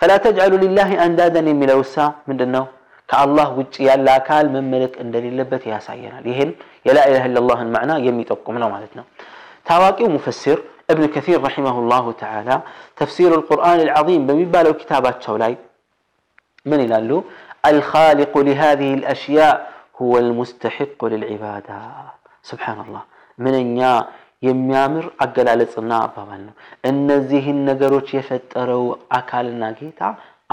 ፈላ 0.00 0.12
ተጅዐሉ 0.24 0.54
ሊላህ 0.64 0.88
አንዳደን 1.04 1.46
የሚለው 1.52 1.80
ሳ 1.94 2.06
ምንድን 2.28 2.50
ነው 2.56 2.64
ከአላህ 3.08 3.48
ውጭ 3.58 3.74
ያለ 3.88 4.06
አካል 4.18 4.46
መመለክ 4.54 4.94
እንደሌለበት 5.04 5.64
ያሳየናል 5.72 6.24
ይህን 6.30 6.50
የላኢላህ 6.88 7.24
ኢላላህን 7.30 7.68
ማዕና 7.74 7.92
የሚጠቁም 8.06 8.56
ነው 8.62 8.68
ማለት 8.74 8.92
ነው 8.98 9.04
ታዋቂው 9.68 10.08
ሙፈሲር 10.16 10.58
ابن 10.92 11.04
كثير 11.06 11.42
رحمه 11.42 11.76
الله 11.82 12.04
تعالى 12.22 12.56
تفسير 12.96 13.30
القرآن 13.34 13.78
العظيم 13.80 14.20
بمبالو 14.26 14.72
كتابات 14.80 15.16
شولاي 15.22 15.54
من 16.66 16.78
يلالو 16.80 17.18
الخالق 17.66 18.32
لهذه 18.38 18.90
الأشياء 18.94 19.54
هو 20.02 20.12
المستحق 20.18 21.00
للعبادة 21.12 21.78
سبحان 22.50 22.78
الله 22.84 23.02
من 23.38 23.54
أنيا 23.64 23.94
የሚያምር 24.42 25.04
አገላለጽና 25.24 25.92
አባባል 26.06 26.40
ነው 26.46 26.54
እነዚህን 26.90 27.58
ነገሮች 27.68 28.08
የፈጠረው 28.16 28.82
አካልና 29.18 29.62
ጌታ 29.78 30.00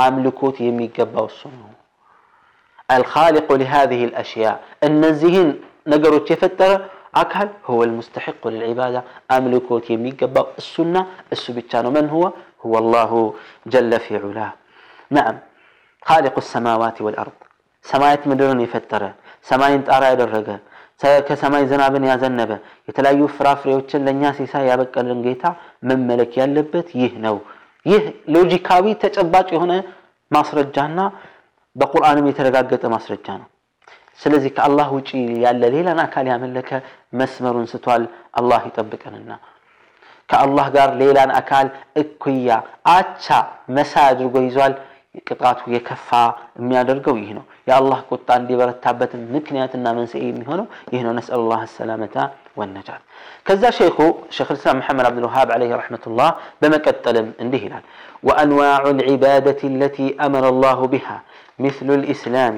አምልኮት 0.03 0.57
የሚገባው 0.65 1.25
እሱ 1.31 1.41
ነው 1.57 1.71
አልኻሊቁ 2.95 3.47
ሊሃዚህ 3.61 4.01
ልአሽያ 4.11 4.47
እነዚህን 4.87 5.49
ነገሮች 5.93 6.27
የፈጠረ 6.33 6.71
አካል 7.21 7.47
هو 7.69 7.79
المستحق 7.87 8.43
للعبادة 8.53 9.01
أملكوت 9.37 9.85
يميقبا 9.93 10.41
السنة 10.61 11.01
السبتان 11.35 11.85
من 11.95 12.05
هو 12.13 12.23
هو 12.63 12.73
الله 12.81 13.11
جل 13.73 13.91
في 14.05 14.13
علاه 14.23 14.51
نعم 15.17 15.35
خالق 16.01 16.35
السماوات 16.43 16.97
والأرض 17.05 17.37
سمايت 17.91 18.21
مدرن 18.31 18.59
يفتر 18.65 19.03
سماين 19.49 19.81
تارا 19.87 20.07
يدرقه 20.13 20.57
ከሰማይ 21.27 21.63
ዝናብን 21.69 22.03
ያዘነበ 22.09 22.51
የተለያዩ 22.89 23.21
ፍራፍሬዎችን 23.37 24.03
ለእኛ 24.07 24.23
ሲሳይ 24.37 24.65
ያበቀልን 24.71 25.19
ጌታ 25.25 25.45
መመለክ 25.89 26.33
ያለበት 26.41 26.87
ይህ 26.99 27.13
ነው 27.25 27.37
ይህ 27.91 28.03
ሎጂካዊ 28.35 28.85
ተጨባጭ 29.03 29.47
የሆነ 29.55 29.73
ማስረጃና 30.35 30.99
በቁርአንም 31.75 32.27
የተረጋገጠ 32.29 32.83
ማስረጃ 32.95 33.27
ነው 33.41 33.47
ስለዚህ 34.19 34.51
ከአላህ 34.57 34.87
ውጪ 34.97 35.09
ያለ 35.45 35.63
ሌላን 35.75 35.99
አካል 36.05 36.25
ያመለከ 36.31 36.69
መስመሩን 37.19 37.67
ስቷል 37.71 38.03
አላህ 38.39 38.61
ይጠብቀንና 38.69 39.31
ከአላህ 40.29 40.65
ጋር 40.75 40.89
ሌላን 41.01 41.31
አካል 41.39 41.67
እኩያ 42.01 42.49
አቻ 42.93 43.25
መሳ 43.77 43.93
አድርጎ 44.11 44.35
ይዟል 44.47 44.73
ቅጣቱ 45.27 45.59
የከፋ 45.73 46.09
የሚያደርገው 46.59 47.15
ይህ 47.21 47.31
ነው 47.37 47.43
የአላህ 47.69 47.99
ቁጣ 48.11 48.29
እንዲበረታበትን 48.39 49.21
ምክንያትና 49.35 49.85
መንስኤ 49.97 50.21
የሚሆነው 50.29 50.65
ይህ 50.93 51.01
ነው 51.05 51.13
ነስአል 51.17 51.43
ላህ 51.51 51.61
ሰላመታ 51.75 52.15
ወነጃት 52.59 53.01
ከዛ 53.47 53.63
ሼኹ 53.77 53.97
ሼክ 54.37 54.49
ልስላም 54.55 54.77
መሐመድ 54.81 55.05
አብዱልውሃብ 55.09 55.49
ዓለይህ 55.55 55.73
ረሕመቱላህ 55.81 56.29
በመቀጠልም 56.61 57.27
እንዲህ 57.43 57.61
ይላል 57.67 57.83
ወአንዋዑ 58.27 58.85
ልዕባደት 58.99 59.61
التي 59.71 60.07
أمر 60.27 60.43
الله 60.53 60.79
بها 60.93 61.17
مثل 61.59 61.87
الإسلام 61.99 62.55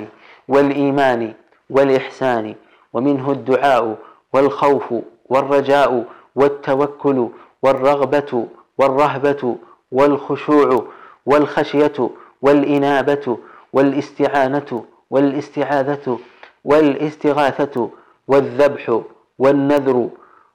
والإيمان 0.49 1.21
والإحسان 1.70 2.54
ومنه 2.92 3.30
الدعاء 3.32 3.98
والخوف 4.32 4.94
والرجاء 5.28 6.04
والتوكل 6.34 7.28
والرغبة 7.62 8.46
والرهبة 8.78 9.56
والخشوع 9.92 10.84
والخشية 11.26 12.10
والإنابة 12.42 13.38
والاستعانة 13.72 14.84
والاستعاذة 15.10 16.18
والاستغاثة 16.64 17.90
والذبح 18.28 19.00
والنذر 19.38 20.08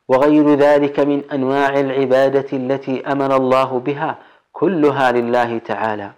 وغير 0.08 0.56
ذلك 0.56 1.00
من 1.00 1.24
أنواع 1.34 1.80
العبادة 1.80 2.58
التي 2.58 3.08
أمر 3.08 3.36
الله 3.36 3.80
بها 3.80 4.18
كلها 4.54 5.12
لله 5.12 5.58
تعالى. 5.58 6.12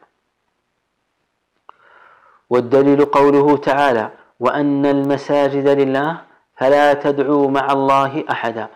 والدليل 2.50 3.06
قوله 3.06 3.58
تعالى 3.58 4.12
وأن 4.40 4.86
المساجد 4.86 5.68
لله 5.68 6.18
فلا 6.58 6.94
تدعوا 6.94 7.52
مع 7.52 7.72
الله 7.72 8.24
أحدا. 8.32 8.68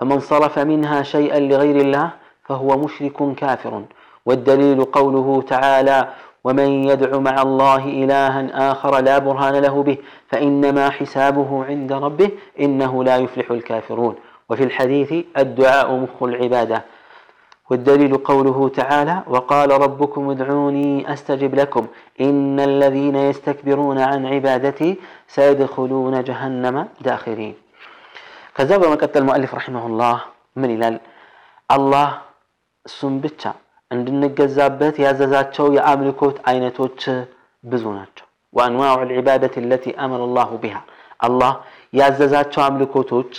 فمن 0.00 0.20
صرف 0.20 0.58
منها 0.58 1.02
شيئا 1.02 1.40
لغير 1.40 1.76
الله 1.76 2.10
فهو 2.44 2.78
مشرك 2.78 3.34
كافر. 3.34 3.82
والدليل 4.26 4.84
قوله 4.84 5.42
تعالى 5.42 6.08
ومن 6.44 6.84
يدع 6.84 7.18
مع 7.18 7.42
الله 7.42 7.84
إلها 7.84 8.70
آخر 8.70 9.00
لا 9.00 9.18
برهان 9.18 9.54
له 9.54 9.82
به 9.82 9.98
فإنما 10.28 10.90
حسابه 10.90 11.64
عند 11.64 11.92
ربه 11.92 12.30
إنه 12.60 13.04
لا 13.04 13.16
يفلح 13.16 13.50
الكافرون. 13.50 14.14
وفي 14.50 14.64
الحديث 14.64 15.24
الدعاء 15.38 15.92
مخ 15.92 16.22
العبادة. 16.22 16.84
والدليل 17.69 18.13
قوله 18.29 18.59
تعالى 18.79 19.15
وقال 19.33 19.69
ربكم 19.85 20.23
ادعوني 20.29 21.13
أستجب 21.13 21.51
لكم 21.55 21.83
إن 22.27 22.57
الذين 22.59 23.15
يستكبرون 23.29 23.97
عن 24.09 24.21
عبادتي 24.33 24.89
سيدخلون 25.35 26.15
جهنم 26.29 26.75
داخرين 27.07 27.55
كذا 28.55 28.75
بمكة 28.81 29.13
المؤلف 29.21 29.51
رحمه 29.59 29.83
الله 29.89 30.17
من 30.61 30.69
إلى 30.75 30.87
الله 31.69 32.07
سنبتشا 32.85 33.53
እንድንገዛበት 33.91 34.95
ያዘዛቸው 35.05 35.65
የአምልኮት 35.77 36.37
አይነቶች 36.49 37.01
ብዙ 37.63 37.83
ናቸው 37.97 38.25
ወአንዋዑ 38.53 38.99
ልዕባደት 39.09 39.55
ለቲ 39.71 39.85
አመረ 40.03 40.21
ላሁ 40.37 40.51
ቢሃ 40.63 40.77
አላህ 41.27 41.51
ያዘዛቸው 41.99 42.61
አምልኮቶች 42.67 43.31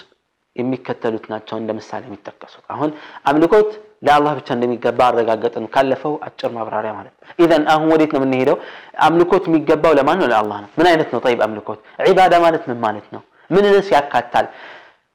የሚከተሉት 0.57 1.25
ናቸው 1.33 1.57
እንደ 1.63 1.71
ምሳሌ 1.79 2.03
የሚጠቀሱት 2.09 2.65
አሁን 2.75 2.91
አምልኮት 3.31 3.71
ለአላህ 4.07 4.33
ብቻ 4.39 4.49
እንደሚገባ 4.57 5.01
አረጋገጥን 5.09 5.65
ካለፈው 5.75 6.15
አጭር 6.27 6.51
ማብራሪያ 6.57 6.93
ማለት 6.99 7.13
ነው 7.19 7.35
ኢዘን 7.43 7.65
አሁን 7.75 7.89
ወዴት 7.93 8.13
ነው 8.15 8.21
የምንሄደው 8.21 8.57
አምልኮት 9.07 9.45
የሚገባው 9.49 9.93
ለማን 9.99 10.19
ነው 10.23 10.29
ለአላህ 10.33 10.59
ነው 10.65 10.71
ምን 10.79 10.87
አይነት 10.93 11.11
ነው 11.15 11.21
ጠይብ 11.27 11.41
አምልኮት 11.47 11.81
ዒባዳ 12.09 12.35
ማለት 12.45 12.65
ምን 12.71 12.79
ማለት 12.87 13.07
ነው 13.17 13.23
ምንንስ 13.51 13.89
ያካታል 13.97 14.47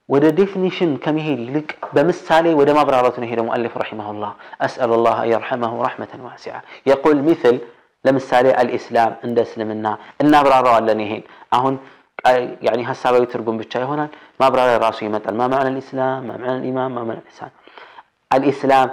ወደ 0.10 0.26
ዴፊኒሽን 0.38 0.92
ከመሄድ 1.04 1.40
ይልቅ 1.46 1.70
በምሳሌ 1.96 2.46
ወደ 2.60 2.70
ማብራራቱ 2.78 3.16
ነው 3.24 3.30
ሄደው 3.32 3.46
ሙአሊፍ 3.48 3.74
ረሒመሁላህ 3.82 4.32
አስአል 4.66 4.92
ላህ 5.06 5.18
አን 5.24 5.30
የርሐመሁ 5.32 5.74
ረሕመተን 5.88 6.22
ዋሲዓ 6.28 6.56
የቁል 6.90 7.20
ሚስል 7.28 7.58
ለምሳሌ 8.06 8.48
አልኢስላም 8.62 9.14
እንደ 9.28 9.38
እስልምና 9.48 9.88
እናብራራዋለን 10.24 11.00
ይሄን 11.06 11.24
አሁን 11.58 11.76
ያኒ 12.68 12.82
ሀሳባዊ 12.90 13.24
ትርጉም 13.34 13.58
ብቻ 13.62 13.74
ይሆናል 13.84 14.10
ማብራሪያ 14.42 14.78
ራሱ 14.86 15.00
ይመጣል 15.08 15.36
ማ 15.40 15.48
መዕና 15.52 15.68
ልእስላም 15.76 16.24
ማ 16.28 16.38
መዕና 16.42 16.54
ልኢማን 16.62 16.94
ማ 16.96 17.02
መዕና 17.02 17.20
ልኢሳን 17.20 17.52
አልኢስላም 18.32 18.90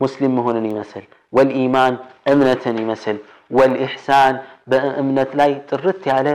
ሙስሊም 0.00 0.32
መሆንን 0.38 0.66
ይመስል 0.70 1.04
ወልኢማን 1.36 1.94
እምነትን 2.32 2.76
ይመስል 2.82 3.16
ወልኢሕሳን 3.50 4.34
በእምነት 4.70 5.30
ላይ 5.40 5.50
ጥርት 5.70 6.02
ያለ 6.12 6.28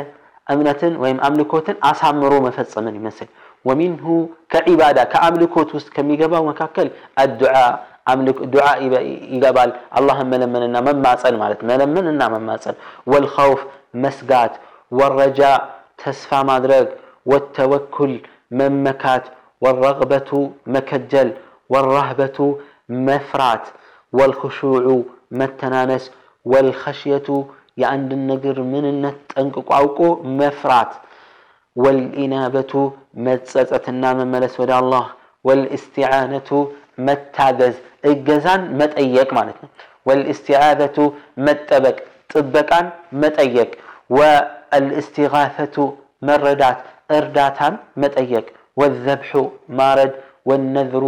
እምነትን 0.47 0.93
ወይም 1.03 1.19
አምልኮትን 1.27 1.77
አሳምሮ 1.89 2.33
መፈጸምን 2.45 2.95
ይመስል 2.99 3.29
ወሚንሁ 3.69 4.05
ከዒባዳ 4.53 4.99
ከአምልኮት 5.11 5.69
ውስጥ 5.77 5.89
ከሚገባው 5.95 6.43
መካከል 6.51 6.87
አዱዓ 7.23 7.53
ዱዓ 8.53 8.65
ይገባል 9.33 9.69
አላህን 9.97 10.27
መለመንና 10.33 10.77
መማፀን 10.87 11.35
ማለት 11.43 11.59
መለመንና 11.69 12.23
መማፀን 12.33 12.75
ወልኸውፍ 13.13 13.61
መስጋት 14.05 14.55
ወረጃ 14.99 15.41
ተስፋ 16.03 16.41
ማድረግ 16.49 16.87
ወተወኩል 17.31 18.13
መመካት 18.59 19.25
ወረግበቱ 19.61 20.29
መከጀል 20.75 21.29
ወራህበቱ 21.73 22.37
መፍራት 23.07 23.65
ወልክሹዑ 24.13 24.87
መተናነስ 25.39 26.05
ወልኸሽየቱ 26.45 27.27
የአንድን 27.81 28.21
ነገር 28.31 28.57
ምንነት 28.71 29.17
ጠንቅቆ 29.33 29.69
አውቆ 29.77 29.99
መፍራት 30.39 30.91
ወልኢናበቱ 31.75 32.71
መጸጸትና 33.27 34.03
መመለስ 34.19 34.55
ወደ 34.61 34.71
አላህ 34.79 35.05
ወልእስቲዓነቱ 35.45 36.49
መታገዝ 37.07 37.75
እገዛን 38.11 38.63
መጠየቅ 38.81 39.29
ማለት 39.37 39.57
ነው 39.63 39.69
ወልእስቲዓዘቱ 40.09 40.97
መጠበቅ 41.47 41.97
ጥበቃን 42.31 42.87
መጠየቅ 43.23 43.71
ወአልእስቲጋፈቱ 44.17 45.75
መረዳት 46.27 46.79
እርዳታን 47.17 47.73
መጠየቅ 48.03 48.45
ወዘብሑ 48.81 49.31
ማረድ 49.79 50.13
ወነዝሩ 50.49 51.03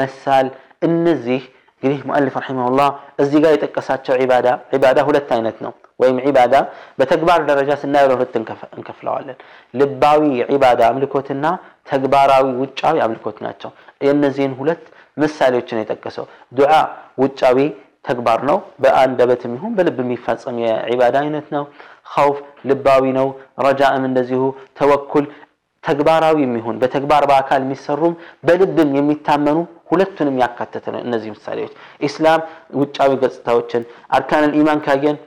መሳል 0.00 0.48
እነዚህ 0.88 1.42
እንግዲህ 1.82 2.00
ሙአሊፍ 2.08 2.34
ረሒመሁላህ 2.38 2.88
እዚህ 3.22 3.38
ጋር 3.44 3.52
የጠቀሳቸው 3.54 4.14
ዒባዳ 4.22 4.48
ዒባዳ 4.74 4.98
ሁለት 5.08 5.28
አይነት 5.36 5.58
ነው 5.64 5.72
ወይም 6.00 6.16
ዒባዳ 6.26 6.54
በተግባር 6.98 7.40
ደረጃ 7.50 7.70
ስናየው 7.82 8.08
ለሁለት 8.10 8.34
እንከፍለዋለን 8.78 9.38
ልባዊ 9.74 10.22
ዒባዳ 10.52 10.80
አምልኮትና 10.90 11.46
ተግባራዊ 11.90 12.46
ውጫዊ 12.62 12.96
አምልኮት 13.06 13.38
ናቸው 13.46 13.70
የእነዚህን 14.06 14.54
ሁለት 14.60 14.84
ምሳሌዎችን 15.22 15.80
የጠቀሰው 15.82 16.26
ዱዓ 16.52 16.72
ውጫዊ 17.22 17.58
ተግባር 18.08 18.40
ነው 18.50 18.58
በአንደበትም 18.82 19.54
ይሁን 19.56 19.72
በልብ 19.78 19.98
የሚፈጸም 20.02 20.58
የዒባዳ 20.64 21.16
አይነት 21.24 21.48
ነው 21.56 21.64
ኸውፍ 22.12 22.38
ልባዊ 22.70 23.04
ነው 23.18 23.26
ረጃእም 23.66 24.04
እንደዚሁ 24.08 24.42
ተወኩል 24.78 25.24
ተግባራዊ 25.85 26.37
የሚሆን 26.43 26.79
በተግባር 26.81 27.23
በአካል 27.29 27.61
የሚሰሩም 27.63 28.13
በልብም 28.47 28.91
የሚታመኑ 28.97 29.57
ሁለቱንም 29.91 30.39
ያካተተ 30.43 30.85
ነው 30.93 31.01
እነዚህ 31.05 31.29
ምሳሌዎች። 31.35 31.73
ኢስላም 32.07 32.41
ውጫዊ 32.79 33.11
ገጽታዎችን 33.23 33.83
አርካን 34.17 34.55
ኢማን 34.59 34.81
ካየን 34.85 35.17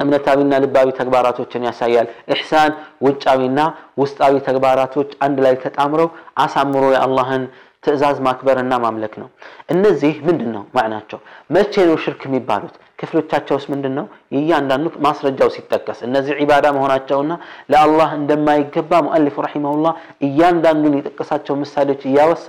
እምነታዊና 0.00 0.54
ልባዊ 0.62 0.88
ተግባራቶችን 0.98 1.66
ያሳያል። 1.68 2.08
ኢሕሳን 2.32 2.72
ውጫዊና 3.06 3.60
ውስጣዊ 4.00 4.34
ተግባራቶች 4.48 5.10
አንድ 5.26 5.38
ላይ 5.44 5.54
ተጣምረው 5.62 6.08
አሳምሮ 6.44 6.84
የአላህን 6.94 7.44
ትእዛዝ 7.84 8.18
ማክበርና 8.26 8.74
ማምለክ 8.84 9.14
ነው። 9.22 9.28
እነዚህ 9.72 10.14
ምንድን 10.28 10.50
ነው 10.56 10.64
ማዕናቸው? 10.76 11.18
መቼ 11.50 11.74
ነው 11.88 11.96
ሽርክ 12.04 12.22
የሚባሉት 12.28 12.74
ክፍሎቻቸውስ 12.98 13.64
ምንድን 13.72 13.94
ነው? 13.98 14.06
የእያንዳንዱ 14.34 14.86
ማስረጃው 15.06 15.48
ሲጠቀስ 15.54 15.98
እነዚህ 16.06 16.34
ዒባዳ 16.42 16.66
መሆናቸውና 16.76 17.32
ለአላህ 17.72 18.10
እንደማይገባ 18.18 19.00
ሙአሊፉ 19.06 19.36
ረሒመሁላህ 19.46 19.94
እያንዳንዱን 20.28 20.96
የጠቀሳቸው 20.98 21.56
ምሳሌዎች 21.62 22.02
እያወሳ 22.10 22.46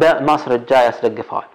በማስረጃ 0.00 0.70
ያስደግፈዋል። 0.86 1.48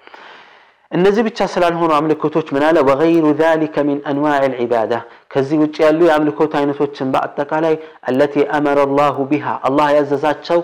እነዚህ 0.91 1.23
ብቻ 1.27 1.39
ስላልሆኑ 1.53 1.91
አምልኮቶች 1.95 2.47
ምን 2.55 2.63
አለ? 2.67 2.77
ወገይሩ 2.89 3.25
ዛሊከ 3.39 3.75
ሚን 3.87 3.99
አንዋዕ 4.09 4.43
ልዒባዳ 4.53 4.93
ከዚህ 5.33 5.57
ውጭ 5.63 5.75
ያሉ 5.85 5.99
የአምልኮት 6.07 6.53
አይነቶችን 6.59 7.11
በአጠቃላይ 7.13 7.75
አለቲ 8.09 8.35
አመረ 8.57 8.79
ላሁ 8.99 9.25
ቢሃ 9.31 9.55
አላህ 9.69 9.87
ያዘዛቸው 9.97 10.61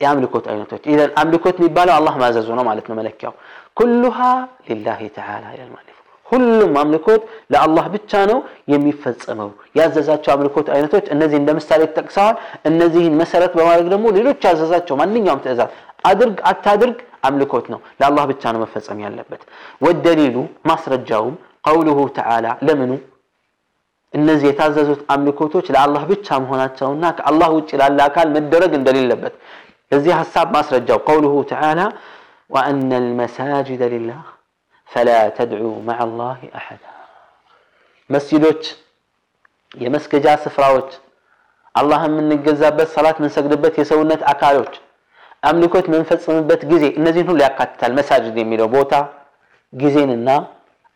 የአምልኮት 0.00 0.46
አይነቶች 0.52 0.84
ኢዘን 0.92 1.10
አምልኮት 1.20 1.56
የሚባለው 1.60 1.94
አላህ 1.98 2.14
ማዘዙ 2.22 2.48
ነው 2.58 2.64
ማለት 2.70 2.86
ነው 2.90 2.96
መለኪያው 3.00 3.34
ኩሉሃ 3.78 4.18
ሊላሂ 4.68 5.02
ተዓላ 5.16 5.44
ይላል 5.54 5.70
ማለት 5.76 5.93
ሁሉም 6.26 6.72
አምልኮት 6.80 7.22
ለአላህ 7.52 7.86
ብቻ 7.94 8.12
ነው 8.30 8.38
የሚፈጸመው። 8.72 9.48
ያዘዛቸው 9.78 10.30
አምልኮት 10.34 10.68
አይነቶች 10.74 11.06
እነዚህ 11.14 11.36
እንደ 11.40 11.50
ምሳሌ 11.58 11.80
ተጠቅሰዋል። 11.90 12.36
እነዚህን 12.70 13.16
መሰረት 13.22 13.52
በማድረግ 13.58 13.88
ደግሞ 13.94 14.06
ሌሎች 14.18 14.40
ያዘዛቸው 14.48 14.96
ማንኛውም 15.00 15.42
ትእዛዝ 15.44 15.72
አድርግ 16.04 16.38
አታድርግ 16.50 16.98
አምልኮት 17.28 17.66
ነው። 17.72 17.80
ለአላህ 18.00 18.24
ብቻ 18.30 18.52
ነው 18.54 18.60
መፈጸም 18.64 18.98
ያለበት። 19.04 19.42
ወደሊሉ 19.80 20.36
ማስረጃውም 20.70 21.34
ቀውሉሁ 21.68 21.98
ተዓላ 22.16 22.46
ለምኑ? 22.66 22.92
እነዚህ 24.14 24.46
የታዘዙት 24.48 25.00
አምልኮቶች 25.12 25.66
ለአላህ 25.74 26.02
ብቻ 26.10 26.36
መሆናቸውና 26.42 27.04
ከአላህ 27.18 27.48
ውጭ 27.56 27.70
ላለ 27.80 27.98
አካል 28.08 28.28
መደረግ 28.36 28.72
እንደሌለበት። 28.78 29.34
ለዚህ 29.92 30.12
ሀሳብ 30.20 30.46
ማስረጃው 30.56 31.00
ቀውሉሁ 31.08 31.34
ተዓላ 31.50 31.80
ወአነ 32.50 32.90
ልመሳጅደ 33.04 33.82
ሊላህ 33.92 34.20
ፈላ 34.88 35.08
ተድዑ 35.36 35.68
መዓ 35.88 36.00
ላህ 36.12 36.40
አሐዳ። 36.58 36.84
መስጂዶች 38.10 38.62
የመስገጃ 39.74 40.26
ስፍራዎች 40.44 40.90
አላህ 41.74 42.00
የምንገዛበት 42.08 42.88
ሰላት 42.94 43.16
የምንሰግድበት 43.20 43.74
የሰውነት 43.80 44.20
አካሎች 44.32 44.74
አምልኮት 45.42 45.86
የምንፈጽምበት 45.88 46.62
ጊዜ 46.70 46.84
እነዚህን 46.98 47.28
ሁሉ 47.30 47.40
ያካትታል። 47.46 47.92
መሳጅድ 47.98 48.36
የሚለው 48.40 48.68
ቦታ 48.74 48.92
ጊዜንና 49.72 50.28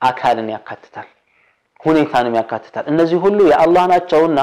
አካልን 0.01 0.49
ያካትታል 0.55 1.09
ሁኔታንም 1.81 2.35
ያካትታል። 2.41 2.85
እነዚህ 2.93 3.19
ሁሉ 3.25 3.39
የአላህ 3.51 3.85
ናቸውና 3.93 4.39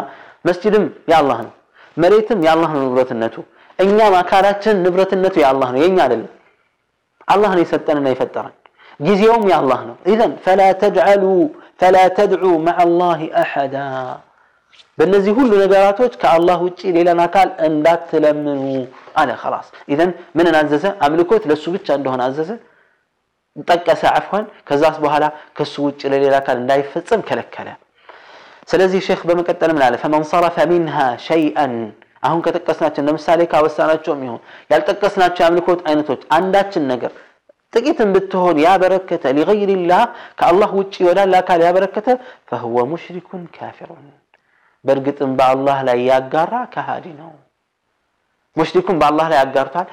መስጂድም 0.45 0.83
የአላህ 1.11 1.39
ነው 1.45 1.53
መሬትም 1.97 2.39
የአላህ 2.45 2.69
ነው 2.75 2.83
ንብረትነቱ። 2.87 3.35
እኛም 3.79 4.13
አካላችን 4.19 4.75
ንብረትነቱ 4.83 5.35
የአላህ 5.41 5.69
ነው 5.73 5.79
የኛ 5.83 5.97
አይደለም። 6.05 6.31
አላህ 7.27 7.51
ነው 7.55 7.63
የሰጠንና 7.63 8.07
የፈጠረን 8.13 8.55
ጊዜውም 9.00 9.44
የአላህ 9.50 9.80
ነው 9.88 9.96
ኢዘን 10.12 10.32
ፈላ 10.44 10.62
ተጅዐሉ 10.82 11.24
ፈላ 11.80 11.96
ተድዑ 12.16 12.50
መዓ 12.66 12.80
ላህ 13.00 13.20
አሐዳ 13.42 13.76
በእነዚህ 14.98 15.32
ሁሉ 15.38 15.50
ነገራቶች 15.62 16.12
ከአላህ 16.22 16.58
ውጭ 16.66 16.80
ሌላን 16.96 17.20
አካል 17.26 17.48
እንዳትለምኑ 17.68 18.62
አለ 19.20 19.30
خلاص 19.42 19.66
ኢዘን 19.92 20.10
ምንን 20.38 20.54
አዘዘ 20.58 20.84
አምልኮት 21.06 21.44
ለሱ 21.50 21.64
ብቻ 21.76 21.88
እንደሆነ 21.98 22.20
አዘዘ 22.28 22.50
ጠቀሰ 23.66 24.02
አፍዋን 24.18 24.44
ከዛስ 24.68 24.96
በኋላ 25.04 25.24
ከሱ 25.56 25.74
ውጭ 25.86 26.00
ለሌላ 26.12 26.34
አካል 26.42 26.56
እንዳይፈጸም 26.62 27.22
ከለከለ 27.28 27.68
ስለዚህ 28.70 29.00
ሼክ 29.06 29.22
በመቀጠል 29.28 29.70
ምን 29.76 29.82
አለ 29.86 29.94
ፈመን 30.02 30.24
ሰረፈ 30.30 30.56
ሚንሃ 30.72 30.96
ሸይአን 31.26 31.74
አሁን 32.26 32.40
ከጠቀስናቸው 32.44 33.02
ለምሳሌ 33.06 33.40
ካወሳናቸውም 33.52 34.22
ይሁን 34.26 34.40
ያልጠቀስናቸው 34.72 35.42
የአምልኮት 35.44 35.80
አይነቶች 35.88 36.22
አንዳችን 36.38 36.84
ነገር 36.92 37.12
ጥቂትም 37.75 38.09
ብትሆን 38.15 38.57
ያበረከተ 38.63 39.33
ሊገይሪላህ 39.37 40.03
ከአላህ 40.39 40.69
ውጭ 40.79 40.95
ወዳለ 41.07 41.33
አካል 41.41 41.61
ያበረከተ 41.65 42.07
ፈህወ 42.49 42.75
ሙሽሪኩን 42.91 43.43
ካፊሩን። 43.55 44.05
በእርግጥም 44.85 45.31
በአላህ 45.39 45.77
ላይ 45.87 45.99
ያጋራ 46.09 46.53
ከሃዲ 46.73 47.05
ነው። 47.19 47.31
ሙሽሪኩን 48.55 48.97
በአላህ 49.01 49.25
ላይ 49.31 49.39
ያጋርቷል 49.41 49.87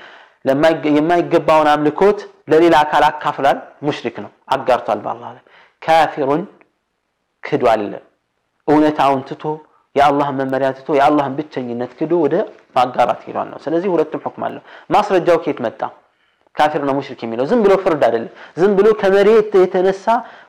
የማይገባውን 0.97 1.68
አምልኮት 1.73 2.18
ለሌላ 2.53 2.77
አካል 2.85 3.05
አካፍላል 3.09 3.59
ሙሽሪክ 3.87 4.16
ነው 4.25 4.31
አጋርቷል 4.55 5.01
በአላህ 5.05 5.31
ላይ። 5.37 5.45
ካፊሩን 5.83 6.42
ክዷል 7.42 7.85
እውነታውን 8.68 9.23
ትቶ 9.29 9.45
የአላህን 9.97 10.37
መመሪያ 10.40 10.68
ትቶ 10.77 10.90
የአላህን 10.99 11.35
ብቸኝነት 11.38 11.92
ክዶ 11.99 12.12
ወደ 12.25 12.35
ማጋራት 12.77 13.21
ሄዷል 13.27 13.49
ነው። 13.53 13.59
ስለዚህ 13.64 13.88
ሁለቱም 13.95 14.23
ሁክም 14.27 14.45
አለው። 14.47 14.62
ማስረጃው 14.90 15.38
ከየት 15.42 15.59
መጣ 15.66 15.81
ካፊር 16.56 16.82
ነው 16.88 16.93
ሙሽሪክ 16.98 17.20
የሚለው 17.24 17.46
ዝም 17.50 17.60
ብሎ 17.65 17.74
ፍርድ 17.82 18.02
አይደለም 18.08 18.30
ዝም 18.60 18.72
ብሎ 18.78 18.88
ከመሬት 19.02 19.52
የተነሳ 19.62 20.06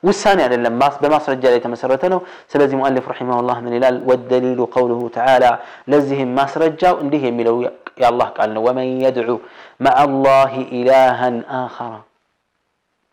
ውሳኔ 0.08 0.38
አይደለም 0.44 0.74
በማስረጃ 1.02 1.42
ላይ 1.50 1.58
የተመሰረተ 1.58 2.04
ነው 2.12 2.20
ስለዚህ 2.52 2.76
ሙአሊፍ 2.80 3.06
ረሒመሁላህ 3.12 3.58
ምን 3.64 3.74
ይላል 3.78 3.96
ወደሊሉ 4.10 4.60
ቀውሉሁ 4.74 5.00
ተዓላ 5.16 5.44
ለዚህም 5.92 6.30
ማስረጃው 6.38 6.94
እንዲህ 7.04 7.24
የሚለው 7.28 7.56
የአላህ 8.02 8.30
ቃል 8.36 8.50
ነው 8.56 8.64
ወመን 8.68 8.88
የድዑ 9.04 9.36
መዓ 9.86 9.98
ላህ 10.26 10.54
ኢላሃን 10.78 11.36
አኸራ 11.60 11.92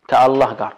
ከአላህ 0.08 0.50
ጋር 0.60 0.74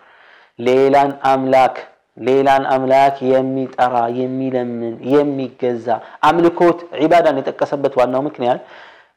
ሌላን 0.58 1.10
አምላክ 1.32 1.76
ሌላን 2.20 2.64
አምላክ 2.74 3.16
የሚጠራ 3.32 3.96
የሚለምን 4.20 4.94
የሚገዛ 5.12 5.88
አምልኮት 6.28 6.78
ዒባዳን 7.02 7.38
የጠቀሰበት 7.40 7.94
ዋናው 8.00 8.22
ምክንያት 8.28 8.60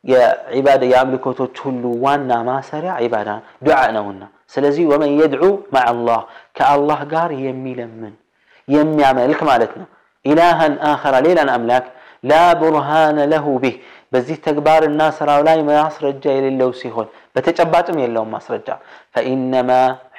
የዒባዳ 0.06 0.84
የአምልኮቶች 0.92 1.56
ሁሉ 1.66 1.84
ዋና 2.04 2.32
ማሰሪያ 2.48 2.94
ዒባዳ 3.06 3.30
ዱዓ 3.66 3.80
ነውና 3.98 4.24
ስለዚህ 4.54 4.84
ወመን 4.92 5.12
የድዑ 5.20 5.44
መዓ 5.76 5.90
ላህ 6.08 6.22
ከአላህ 6.58 7.02
ጋር 7.14 7.30
የሚለምን 7.46 8.14
የሚያመልክ 8.68 9.40
ማለት 9.50 9.74
ነው 9.80 9.88
ኢላሃን 10.26 10.74
አኸራ 10.90 11.16
ሌላን 11.26 11.50
አምላክ 11.56 11.86
ላ 12.24 12.40
ቡርሃነ 12.60 13.20
ለሁ 13.32 13.46
ቢህ 13.64 13.76
በዚህ 14.14 14.38
ተግባርና 14.46 15.02
ስራው 15.18 15.42
ላይ 15.48 15.60
ማስረጃ 15.70 16.24
የሌለው 16.36 16.72
ሲሆን 16.82 17.08
በተጨባጭም 17.36 17.98
የለውም 18.04 18.32
ማስረጃ 18.36 18.68
ፈኢነማ 19.16 19.72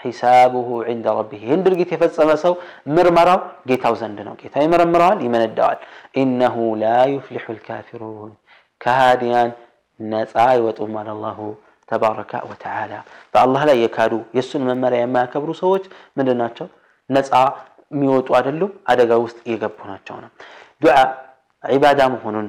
ሒሳቡሁ 0.02 0.68
ዒንደ 0.86 1.06
ረቢህ 1.18 1.42
ይህን 1.46 1.60
ድርጊት 1.66 1.90
የፈጸመ 1.94 2.30
ሰው 2.44 2.54
ምርመራው 2.94 3.40
ጌታው 3.70 3.94
ዘንድ 4.00 4.18
ነው 4.28 4.34
ጌታ 4.40 4.64
ይመረምረዋል 4.64 5.18
ይመነዳዋል 5.26 5.78
ኢነሁ 6.22 6.56
ላ 6.82 6.86
ዩፍሊሑ 7.14 7.46
ልካፊሩን 7.58 8.32
ከሃዲያን 8.80 9.50
نتعاي 10.01 10.59
وتوم 10.65 10.97
على 10.97 11.11
الله 11.11 11.55
تبارك 11.87 12.31
وتعالى 12.49 12.99
فالله 13.33 13.61
لا 13.65 13.73
يكادو 13.73 14.19
يسن 14.33 14.61
من 14.67 14.81
مريم 14.81 15.09
ما 15.09 15.25
كبروا 15.25 15.53
سوج 15.53 15.83
من 16.17 16.29
الناتشو 16.29 16.65
نتعا 17.15 17.45
ميوتو 17.99 18.35
عدلو 18.35 18.67
على 18.89 19.03
غوست 19.11 19.37
يغبوناتشونا 19.47 20.29
دعاء 20.81 21.09
عبادة 21.73 22.07
مهنون 22.07 22.47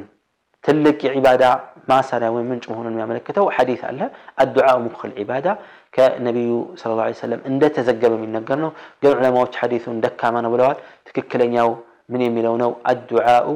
تلك 0.62 1.00
عبادة 1.16 1.50
ما 1.88 1.98
سرى 2.08 2.28
ومن 2.34 2.58
جمهور 2.64 2.86
ما 2.98 3.06
ملكته 3.10 3.50
حديث 3.56 3.80
الله 3.90 4.08
الدعاء 4.44 4.78
مخ 4.86 5.00
العبادة 5.10 5.52
كنبي 5.94 6.48
صلى 6.80 6.90
الله 6.92 7.04
عليه 7.06 7.18
وسلم 7.20 7.40
عند 7.48 7.62
تزجب 7.76 8.12
من 8.22 8.32
نجرنا 8.36 8.68
قال 9.02 9.12
علماء 9.18 9.52
حديث 9.62 9.84
دك 10.04 10.22
ما 10.34 10.40
نبلوات 10.44 10.78
تككلن 11.06 11.52
يو 11.58 11.70
من 12.12 12.20
يميلونه 12.26 12.68
الدعاء 12.92 13.46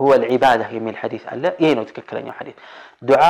هو 0.00 0.10
العبادة 0.14 0.66
يميل 0.76 0.94
الحديث 0.96 1.22
الله 1.32 1.52
يينو 1.64 1.82
تككلن 1.88 2.26
يو 2.26 2.32
حديث 2.40 2.54
ዱዓ 3.02 3.22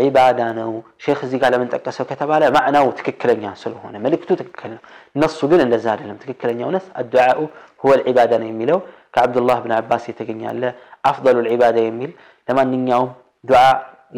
ዒባዳ 0.00 0.40
ነው። 0.58 0.70
ሼክ 1.04 1.20
እዚህ 1.26 1.38
ጋር 1.42 1.50
ለምን 1.54 1.68
ጠቀሰው 1.74 2.04
ከተባለ 2.10 2.42
ማዕናው 2.56 2.86
ትክክለኛ 2.98 3.44
ስለሆነ 3.62 3.94
መልእክቱ 4.04 4.30
ትክክል 4.40 4.70
ነው። 4.74 4.82
እነሱ 5.16 5.38
ግን 5.50 5.60
እንደዛ 5.64 5.86
አይደለም። 5.94 6.18
ትክክለኛ 6.22 6.60
እውነት 6.66 6.86
አዱዓኡ 7.00 7.38
ሁወል 7.82 8.00
ዒባዳ 8.08 8.32
ነው 8.42 8.48
የሚለው 8.50 8.78
ከዓብዱላህ 9.14 9.56
ብን 9.64 9.72
አባስ 9.78 10.04
የተገኛለ 10.10 10.62
አፍደሉል 11.10 11.48
ዒባዳ 11.54 11.78
የሚል 11.84 12.10
ለማንኛውም 12.48 13.10
ዱዓ 13.44 13.62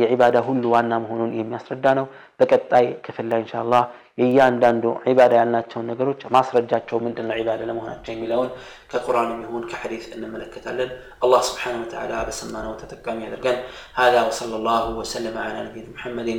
የዒባዳ 0.01 0.37
ሁሉ 0.47 0.63
ዋና 0.75 0.93
መሆኑን 1.03 1.33
የሚያስረዳ 1.39 1.87
ነው። 1.99 2.07
በቀጣይ 2.41 2.87
ክፍል 3.05 3.27
ላይ 3.31 3.41
ኢንሻ 3.43 3.55
አላህ 3.63 3.83
የእያንዳንዱ 4.18 4.84
ዒባዳ 5.10 5.34
ያልናቸውን 5.40 5.90
ነገሮች 5.92 6.22
ማስረጃቸው 6.36 6.98
ምንድን 7.06 7.28
ነው 7.30 7.38
ዒባዳ 7.42 7.62
ለመሆናቸው 7.70 8.12
የሚለውን 8.14 8.50
ከቁርአን 8.92 9.32
ይሁን 9.46 9.66
ከሐዲስ 9.72 10.06
እንመለከታለን። 10.16 10.92
አላህ 11.24 11.42
ስብሓነሁ 11.50 11.82
ወተዓላ 11.86 12.14
በሰማነው 12.30 12.74
ተጠቃሚ 12.84 13.20
ያደርገን። 13.28 13.58
هذا 14.02 14.20
وصلى 14.28 14.56
الله 14.60 14.86
وسلم 15.00 15.36
على 15.38 15.60
نبينا 15.68 15.90
محمد 15.96 16.30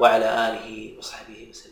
وعلى 0.00 0.28
آله 0.46 0.68
وصحبه 0.98 1.40
وسلم 1.50 1.69